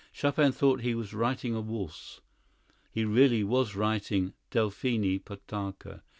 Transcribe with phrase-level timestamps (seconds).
[0.11, 2.21] Chopin thought he was writing a waltz.
[2.89, 6.01] He really was writing "Delphine Potocka."